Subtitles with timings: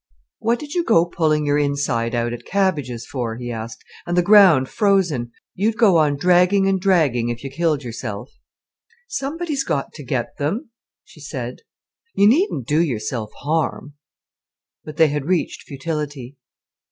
[0.39, 4.23] "What did you go pulling your inside out at cabbages for," he asked, "and the
[4.23, 5.31] ground frozen?
[5.53, 8.31] You'd go on dragging and dragging, if you killed yourself."
[9.07, 10.71] "Somebody's got to get them,"
[11.05, 11.59] she said.
[12.15, 13.93] "You needn't do yourself harm."
[14.83, 16.35] But they had reached futility.